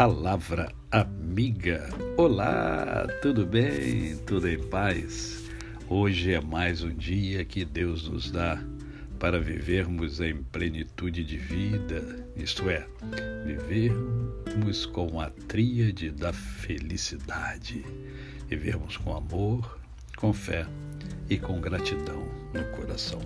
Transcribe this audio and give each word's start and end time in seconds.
Palavra 0.00 0.72
Amiga. 0.90 1.90
Olá, 2.16 3.06
tudo 3.20 3.44
bem? 3.44 4.16
Tudo 4.26 4.48
em 4.48 4.58
paz? 4.58 5.44
Hoje 5.90 6.32
é 6.32 6.40
mais 6.40 6.82
um 6.82 6.88
dia 6.88 7.44
que 7.44 7.66
Deus 7.66 8.08
nos 8.08 8.30
dá 8.30 8.64
para 9.18 9.38
vivermos 9.38 10.18
em 10.18 10.42
plenitude 10.42 11.22
de 11.22 11.36
vida, 11.36 12.26
isto 12.34 12.70
é, 12.70 12.88
vivermos 13.44 14.86
com 14.86 15.20
a 15.20 15.28
tríade 15.28 16.10
da 16.10 16.32
felicidade, 16.32 17.84
vivermos 18.48 18.96
com 18.96 19.14
amor, 19.14 19.78
com 20.16 20.32
fé 20.32 20.66
e 21.28 21.36
com 21.36 21.60
gratidão 21.60 22.26
no 22.54 22.64
coração. 22.74 23.20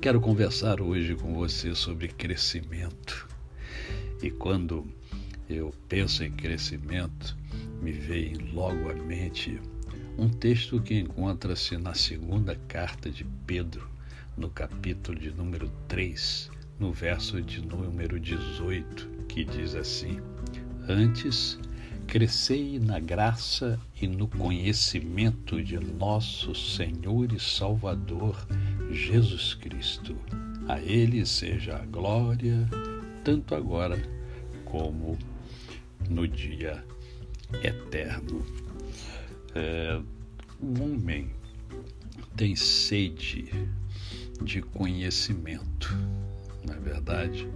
Quero 0.00 0.20
conversar 0.20 0.80
hoje 0.80 1.14
com 1.14 1.32
você 1.34 1.72
sobre 1.76 2.08
crescimento. 2.08 3.28
E 4.20 4.28
quando 4.28 4.84
eu 5.50 5.74
penso 5.88 6.22
em 6.22 6.30
crescimento, 6.30 7.36
me 7.82 7.90
vem 7.90 8.34
logo 8.52 8.88
à 8.88 8.94
mente 8.94 9.60
um 10.16 10.28
texto 10.28 10.80
que 10.80 10.98
encontra-se 10.98 11.76
na 11.76 11.94
segunda 11.94 12.54
carta 12.68 13.10
de 13.10 13.24
Pedro, 13.46 13.88
no 14.36 14.50
capítulo 14.50 15.18
de 15.18 15.30
número 15.30 15.70
3, 15.88 16.50
no 16.78 16.92
verso 16.92 17.40
de 17.40 17.60
número 17.62 18.20
18, 18.20 19.08
que 19.28 19.44
diz 19.44 19.74
assim: 19.74 20.20
Antes, 20.88 21.58
crescei 22.06 22.78
na 22.78 23.00
graça 23.00 23.80
e 24.00 24.06
no 24.06 24.28
conhecimento 24.28 25.62
de 25.62 25.78
nosso 25.78 26.54
Senhor 26.54 27.32
e 27.32 27.40
Salvador 27.40 28.46
Jesus 28.90 29.54
Cristo. 29.54 30.14
A 30.68 30.78
Ele 30.80 31.24
seja 31.24 31.76
a 31.76 31.86
glória, 31.86 32.68
tanto 33.24 33.54
agora 33.54 34.00
como 34.64 35.18
no 36.10 36.26
dia 36.26 36.84
eterno. 37.62 38.44
É, 39.54 40.00
o 40.60 40.82
homem 40.82 41.30
tem 42.36 42.54
sede 42.54 43.48
de 44.42 44.60
conhecimento, 44.60 45.96
na 46.66 46.74
é 46.74 46.78
verdade. 46.78 47.48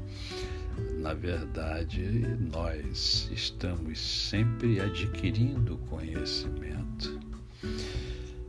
Na 0.98 1.14
verdade, 1.14 2.02
nós 2.50 3.30
estamos 3.32 4.00
sempre 4.00 4.80
adquirindo 4.80 5.78
conhecimento. 5.88 7.20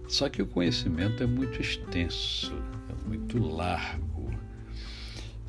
Só 0.07 0.29
que 0.29 0.41
o 0.41 0.47
conhecimento 0.47 1.21
é 1.21 1.25
muito 1.27 1.61
extenso, 1.61 2.53
é 2.89 3.07
muito 3.07 3.37
largo. 3.37 4.31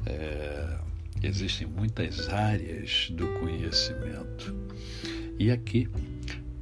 É, 0.04 0.65
existem 1.26 1.66
muitas 1.66 2.28
áreas 2.28 3.10
do 3.10 3.26
conhecimento. 3.34 4.54
E 5.38 5.50
aqui, 5.50 5.88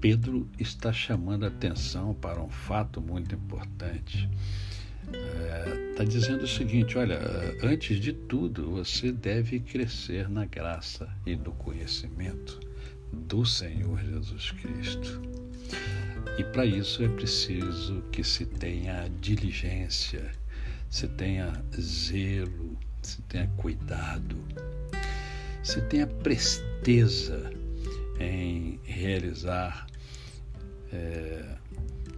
Pedro 0.00 0.48
está 0.58 0.92
chamando 0.92 1.44
a 1.44 1.48
atenção 1.48 2.14
para 2.14 2.42
um 2.42 2.48
fato 2.48 3.00
muito 3.00 3.34
importante. 3.34 4.28
Está 5.90 6.02
é, 6.02 6.06
dizendo 6.06 6.44
o 6.44 6.48
seguinte: 6.48 6.98
olha, 6.98 7.20
antes 7.62 8.00
de 8.00 8.12
tudo, 8.12 8.70
você 8.70 9.12
deve 9.12 9.60
crescer 9.60 10.28
na 10.28 10.44
graça 10.44 11.08
e 11.26 11.36
no 11.36 11.52
conhecimento 11.52 12.58
do 13.12 13.44
Senhor 13.44 13.98
Jesus 14.00 14.50
Cristo. 14.50 15.22
E 16.38 16.42
para 16.44 16.66
isso 16.66 17.04
é 17.04 17.08
preciso 17.08 18.02
que 18.10 18.24
se 18.24 18.44
tenha 18.44 19.08
diligência, 19.20 20.32
se 20.90 21.06
tenha 21.06 21.64
zelo, 21.78 22.76
se 23.04 23.20
tenha 23.22 23.46
cuidado, 23.56 24.36
se 25.62 25.80
tenha 25.82 26.06
presteza 26.06 27.50
em 28.18 28.80
realizar 28.84 29.86
é, 30.92 31.56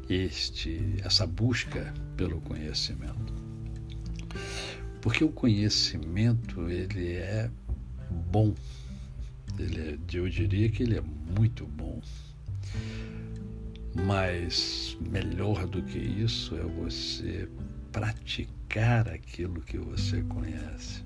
este, 0.08 0.96
essa 1.02 1.26
busca 1.26 1.92
pelo 2.16 2.40
conhecimento. 2.40 3.34
Porque 5.00 5.24
o 5.24 5.28
conhecimento 5.28 6.68
ele 6.68 7.12
é 7.14 7.50
bom, 8.30 8.54
ele 9.58 9.80
é, 9.80 9.98
eu 10.12 10.28
diria 10.28 10.68
que 10.68 10.82
ele 10.82 10.96
é 10.96 11.02
muito 11.38 11.66
bom. 11.66 12.00
Mas 13.94 14.96
melhor 15.00 15.66
do 15.66 15.82
que 15.82 15.98
isso 15.98 16.54
é 16.56 16.62
você 16.62 17.48
praticar 17.90 18.55
aquilo 18.78 19.60
que 19.62 19.78
você 19.78 20.22
conhece. 20.22 21.04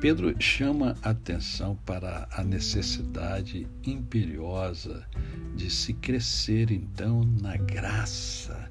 Pedro 0.00 0.34
chama 0.40 0.96
atenção 1.02 1.76
para 1.84 2.28
a 2.32 2.42
necessidade 2.42 3.66
imperiosa 3.86 5.06
de 5.54 5.70
se 5.70 5.92
crescer 5.92 6.70
então 6.70 7.24
na 7.40 7.56
graça, 7.56 8.70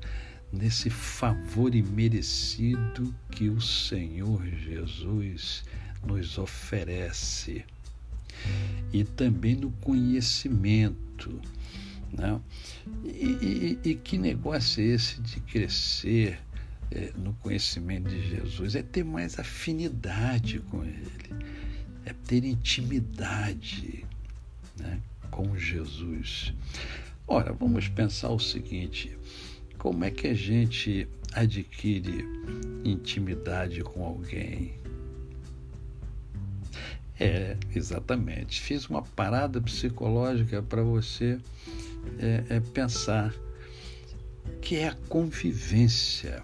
nesse 0.52 0.90
favor 0.90 1.74
imerecido 1.74 3.13
que 3.31 3.50
o 3.50 3.62
Senhor 3.62 4.46
Jesus 4.46 5.63
nos 6.06 6.38
oferece. 6.38 7.63
E 8.92 9.03
também 9.03 9.56
no 9.56 9.72
conhecimento. 9.72 11.40
Né? 12.12 12.40
E, 13.06 13.80
e, 13.84 13.90
e 13.90 13.96
que 13.96 14.18
negócio 14.18 14.84
é 14.84 14.88
esse 14.88 15.22
de 15.22 15.40
crescer? 15.42 16.40
É, 16.91 17.11
no 17.17 17.33
conhecimento 17.35 18.09
de 18.09 18.29
Jesus 18.29 18.75
é 18.75 18.83
ter 18.83 19.03
mais 19.03 19.39
afinidade 19.39 20.59
com 20.59 20.83
Ele, 20.83 21.45
é 22.05 22.13
ter 22.13 22.44
intimidade 22.44 24.05
né, 24.79 24.99
com 25.29 25.57
Jesus. 25.57 26.53
Ora, 27.27 27.53
vamos 27.53 27.88
pensar 27.88 28.29
o 28.29 28.39
seguinte: 28.39 29.17
como 29.77 30.03
é 30.03 30.11
que 30.11 30.27
a 30.27 30.33
gente 30.33 31.07
adquire 31.33 32.25
intimidade 32.83 33.81
com 33.81 34.05
alguém? 34.05 34.73
É, 37.19 37.55
exatamente. 37.75 38.61
Fiz 38.61 38.88
uma 38.88 39.01
parada 39.01 39.61
psicológica 39.61 40.61
para 40.61 40.81
você 40.81 41.39
é, 42.19 42.44
é, 42.50 42.59
pensar 42.59 43.33
que 44.61 44.75
é 44.75 44.89
a 44.89 44.95
convivência 45.07 46.44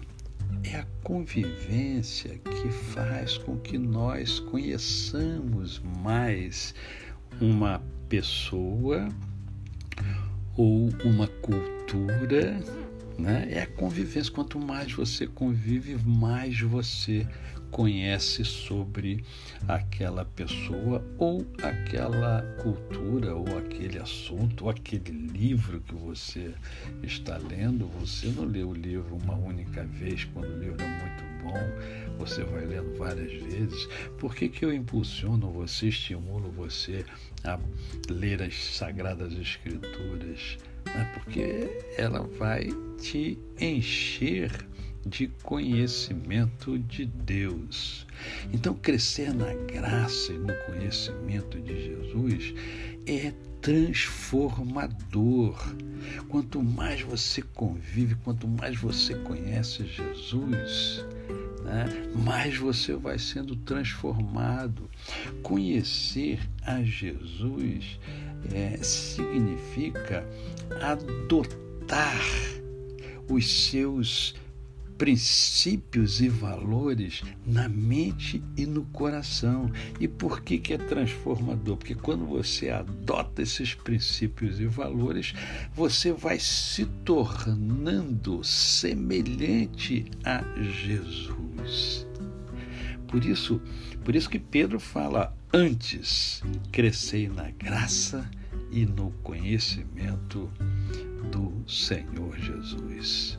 é 0.64 0.76
a 0.76 0.86
convivência 1.02 2.38
que 2.38 2.68
faz 2.70 3.38
com 3.38 3.56
que 3.58 3.78
nós 3.78 4.38
conheçamos 4.40 5.80
mais 6.02 6.74
uma 7.40 7.82
pessoa 8.08 9.08
ou 10.56 10.90
uma 11.04 11.26
cultura, 11.26 12.60
né? 13.18 13.48
É 13.50 13.62
a 13.62 13.66
convivência. 13.66 14.32
Quanto 14.32 14.58
mais 14.58 14.92
você 14.92 15.26
convive, 15.26 15.96
mais 16.04 16.60
você 16.60 17.26
conhece 17.70 18.44
sobre 18.44 19.24
aquela 19.68 20.24
pessoa 20.24 21.04
ou 21.18 21.46
aquela 21.62 22.42
cultura 22.62 23.34
ou 23.34 23.58
aquele 23.58 23.98
assunto 23.98 24.64
ou 24.64 24.70
aquele 24.70 25.10
livro 25.10 25.80
que 25.80 25.94
você 25.94 26.54
está 27.02 27.36
lendo. 27.38 27.86
Você 28.00 28.28
não 28.28 28.44
lê 28.44 28.62
o 28.62 28.72
livro 28.72 29.16
uma 29.16 29.34
única 29.34 29.84
vez 29.84 30.24
quando 30.24 30.48
o 30.48 30.58
livro 30.58 30.82
é 30.82 30.88
muito 30.88 31.30
bom, 31.42 32.18
você 32.18 32.44
vai 32.44 32.66
lendo 32.66 32.96
várias 32.96 33.32
vezes. 33.32 33.88
Por 34.18 34.34
que, 34.34 34.48
que 34.48 34.64
eu 34.64 34.72
impulsiono 34.72 35.50
você, 35.50 35.88
estimulo 35.88 36.50
você 36.50 37.04
a 37.44 37.58
ler 38.08 38.42
as 38.42 38.54
Sagradas 38.54 39.32
Escrituras? 39.32 40.58
É 40.86 41.04
porque 41.14 41.94
ela 41.96 42.22
vai 42.38 42.68
te 43.00 43.38
encher 43.60 44.50
de 45.06 45.28
conhecimento 45.42 46.78
de 46.78 47.06
Deus. 47.06 48.06
Então, 48.52 48.74
crescer 48.74 49.32
na 49.34 49.54
graça 49.54 50.32
e 50.32 50.38
no 50.38 50.54
conhecimento 50.66 51.60
de 51.60 51.84
Jesus 51.84 52.54
é 53.06 53.32
transformador. 53.60 55.56
Quanto 56.28 56.62
mais 56.62 57.02
você 57.02 57.42
convive, 57.42 58.14
quanto 58.16 58.48
mais 58.48 58.78
você 58.78 59.14
conhece 59.14 59.84
Jesus, 59.86 61.04
né, 61.62 61.86
mais 62.24 62.56
você 62.56 62.94
vai 62.94 63.18
sendo 63.18 63.54
transformado. 63.56 64.88
Conhecer 65.42 66.40
a 66.62 66.82
Jesus 66.82 67.98
é, 68.52 68.78
significa 68.82 70.26
adotar 70.80 72.20
os 73.28 73.68
seus 73.68 74.34
princípios 75.00 76.20
e 76.20 76.28
valores 76.28 77.22
na 77.46 77.70
mente 77.70 78.44
e 78.54 78.66
no 78.66 78.84
coração. 78.84 79.72
E 79.98 80.06
por 80.06 80.42
que, 80.42 80.58
que 80.58 80.74
é 80.74 80.76
transformador? 80.76 81.78
Porque 81.78 81.94
quando 81.94 82.26
você 82.26 82.68
adota 82.68 83.40
esses 83.40 83.72
princípios 83.72 84.60
e 84.60 84.66
valores, 84.66 85.32
você 85.74 86.12
vai 86.12 86.38
se 86.38 86.84
tornando 87.02 88.44
semelhante 88.44 90.04
a 90.22 90.44
Jesus. 90.60 92.06
Por 93.08 93.24
isso, 93.24 93.58
por 94.04 94.14
isso 94.14 94.28
que 94.28 94.38
Pedro 94.38 94.78
fala: 94.78 95.34
antes 95.50 96.42
crescei 96.70 97.26
na 97.26 97.50
graça 97.52 98.30
e 98.70 98.84
no 98.84 99.12
conhecimento 99.22 100.50
do 101.32 101.64
Senhor 101.66 102.36
Jesus. 102.36 103.38